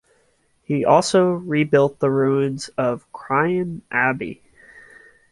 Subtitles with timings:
[0.63, 4.41] He also rebuilt the ruins of Chorin Abbey.